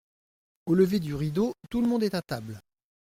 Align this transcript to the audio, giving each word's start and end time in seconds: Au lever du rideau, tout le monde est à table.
Au 0.65 0.73
lever 0.73 0.99
du 0.99 1.13
rideau, 1.13 1.53
tout 1.69 1.79
le 1.79 1.87
monde 1.87 2.01
est 2.01 2.15
à 2.15 2.23
table. 2.23 2.59